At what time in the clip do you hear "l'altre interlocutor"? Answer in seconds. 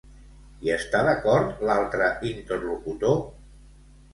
1.71-3.17